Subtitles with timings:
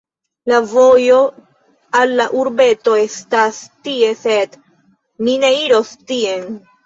[0.51, 1.17] La vojo
[1.99, 3.59] al la urbeto estas
[3.89, 4.57] tie sed
[5.27, 6.49] mi ne iros tien